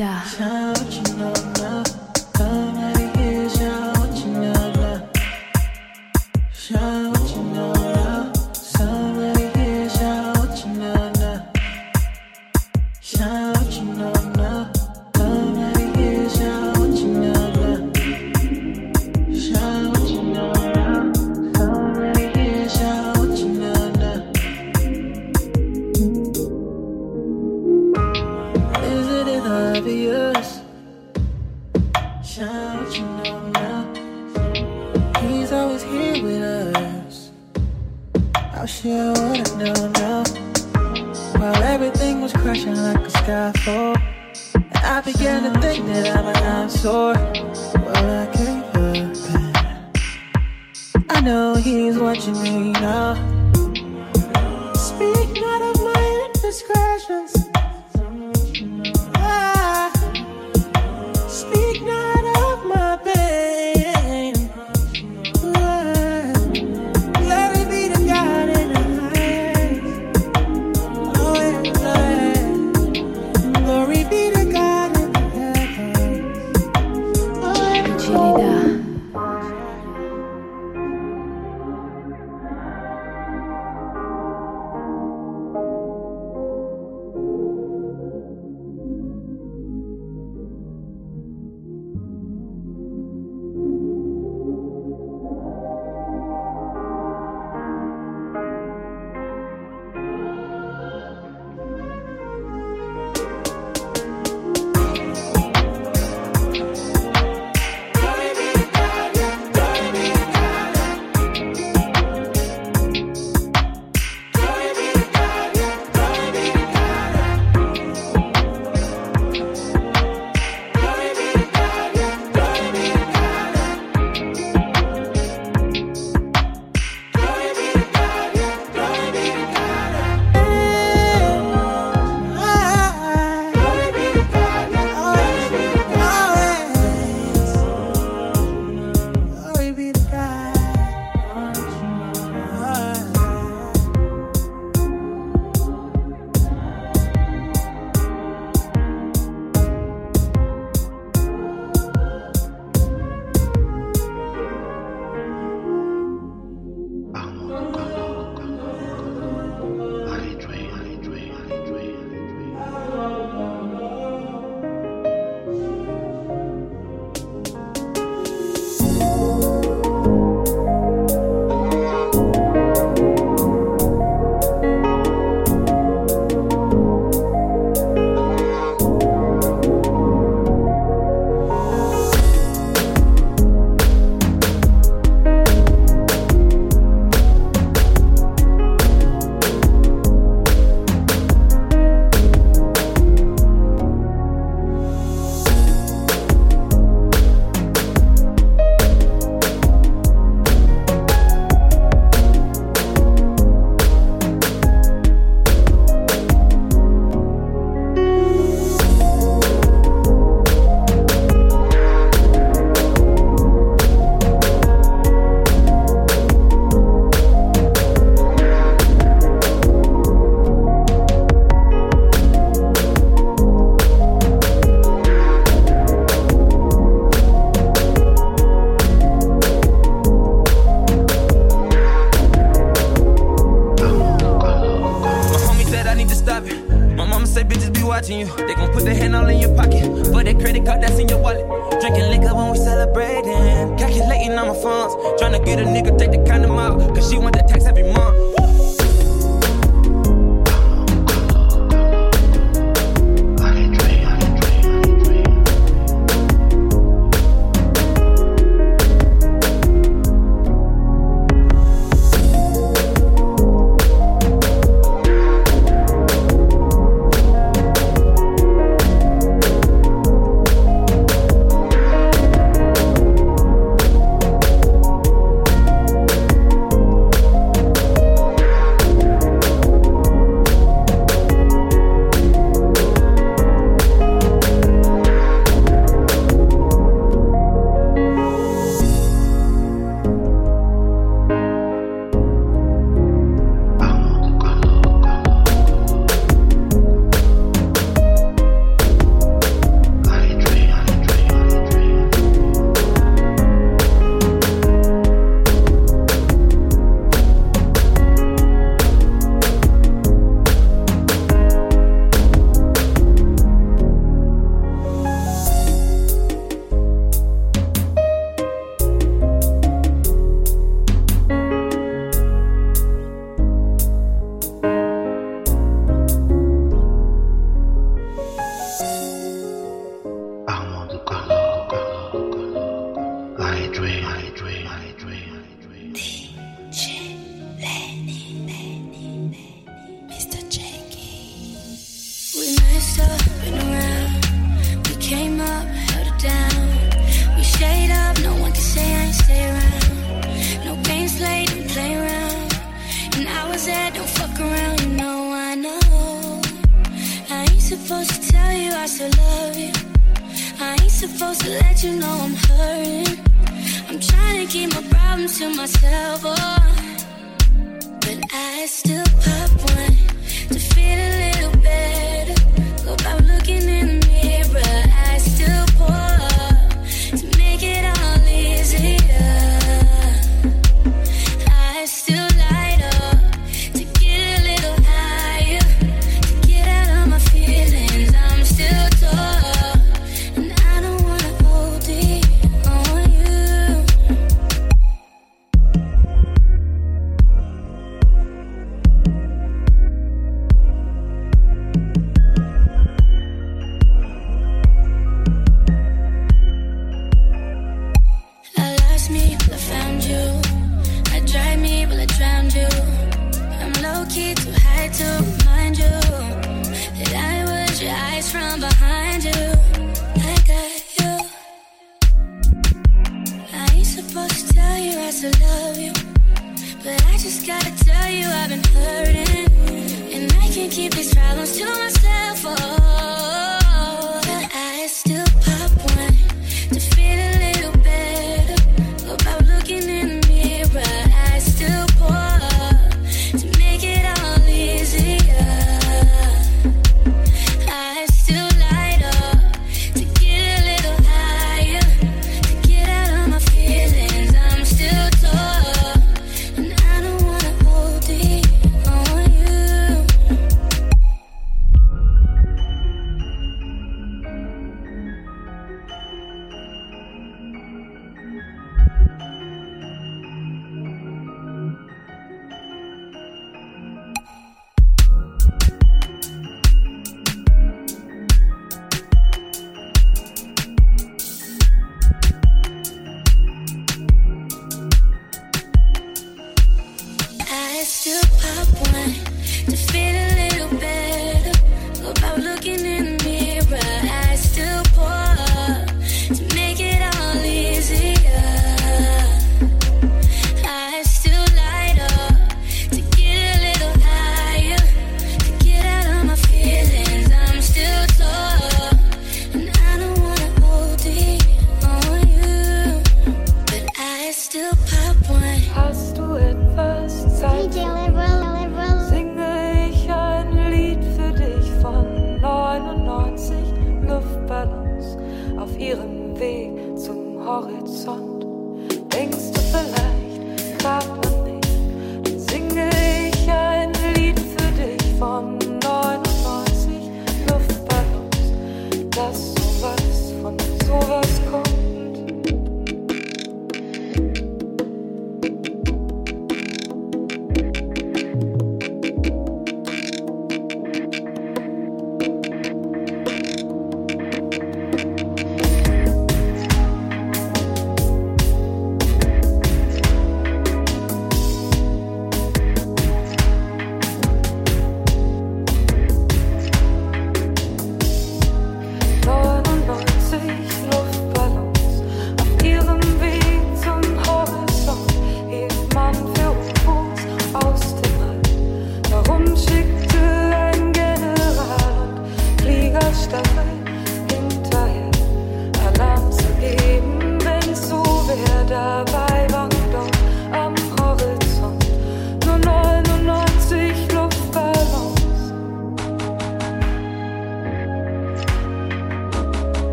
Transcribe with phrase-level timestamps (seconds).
[0.00, 0.59] 下。
[52.10, 53.29] Watching me now.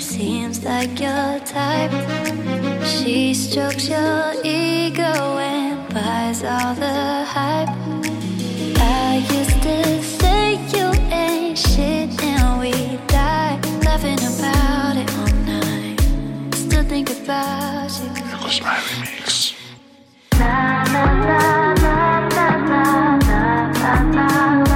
[0.00, 1.92] seems like your type.
[2.84, 7.68] She strokes your ego and buys all the hype.
[8.78, 12.72] I used to say you ain't shit, and we
[13.08, 16.00] died laughing about it all night.
[16.54, 18.10] Still think about you.
[18.32, 19.54] It was my remix.
[20.38, 23.44] La la la la la la
[24.14, 24.67] la.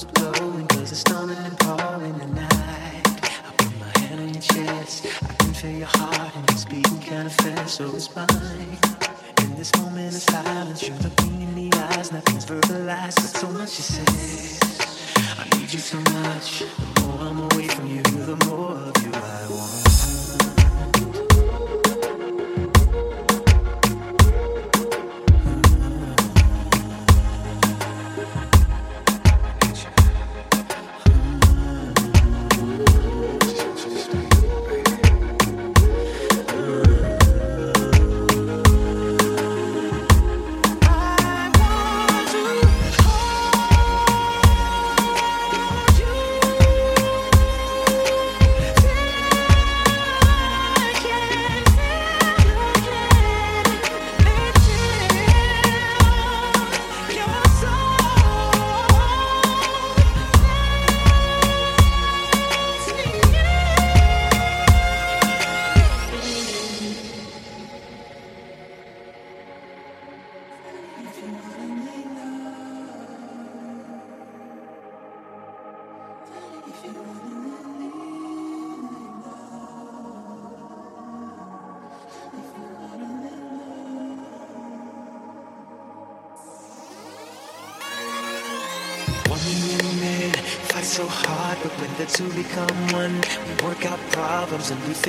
[0.00, 3.02] was blowing, cause it's storming and pouring the night.
[3.44, 6.98] I put my hand on your chest, I can feel your heart and it's beating
[6.98, 8.78] kinda fast, so it's mine.
[9.42, 13.78] In this moment of silence, you're looking in the eyes, nothing's verbalized, but so much
[13.78, 14.58] you say.
[15.38, 16.60] I need you so much.
[16.60, 18.99] The more I'm away from you, the more.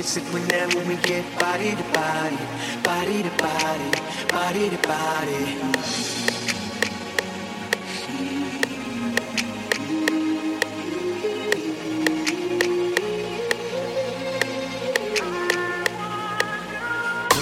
[0.02, 2.36] fix it when we get body to body,
[2.82, 3.90] body to body,
[4.28, 5.42] body to body.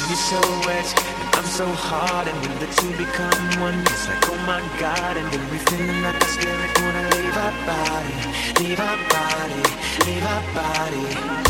[0.09, 0.89] You're so wet,
[1.21, 5.17] and I'm so hard, and when the two become one, it's like oh my god,
[5.17, 8.17] and then we feeling like a spirit, wanna leave our body,
[8.61, 9.63] leave our body,
[10.05, 11.50] leave our body.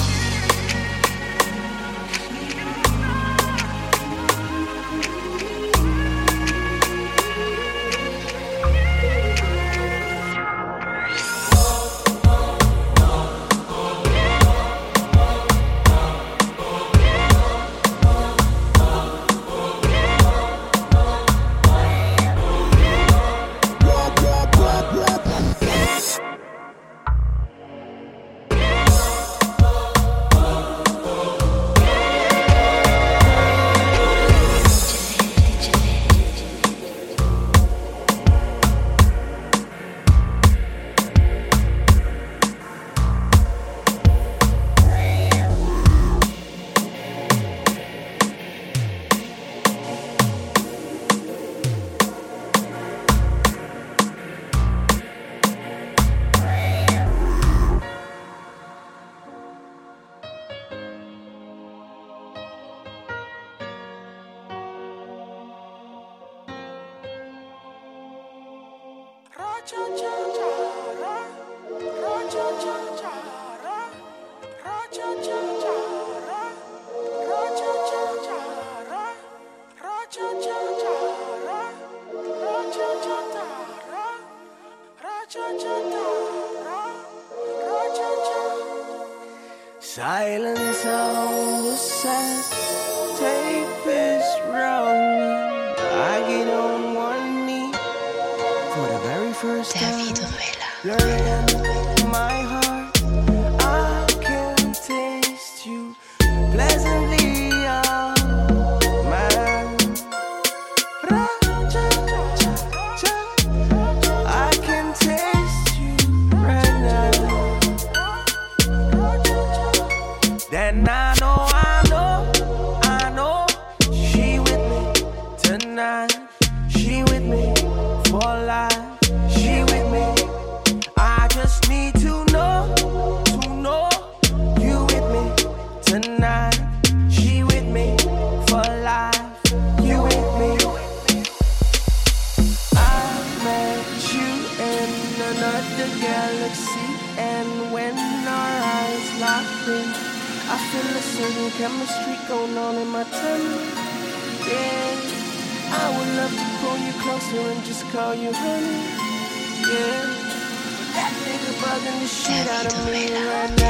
[162.10, 163.69] la vie de me.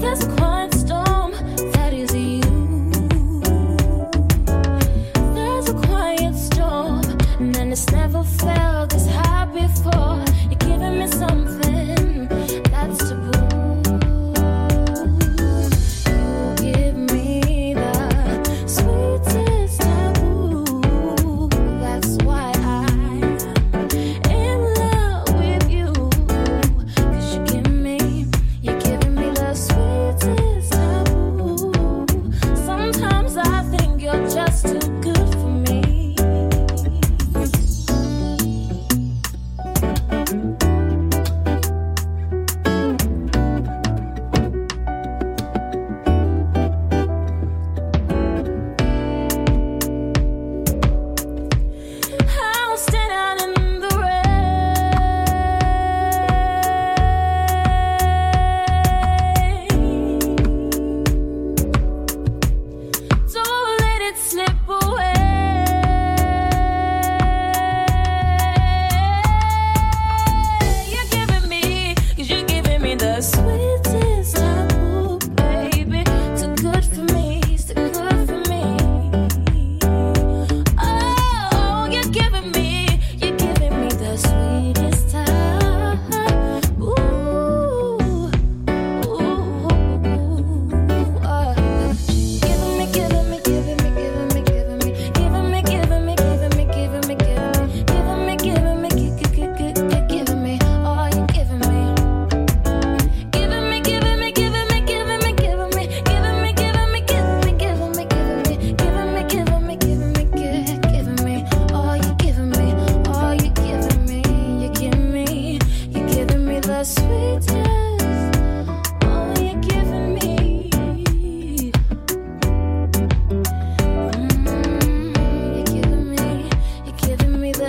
[0.00, 0.69] There's quite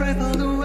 [0.00, 0.59] Tá drive alone.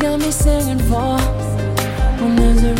[0.00, 1.18] got me singing for.
[2.20, 2.79] When there's a